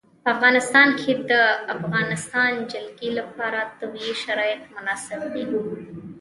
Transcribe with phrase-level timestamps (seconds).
[0.23, 1.33] په افغانستان کې د د
[1.75, 5.43] افغانستان جلکو لپاره طبیعي شرایط مناسب دي.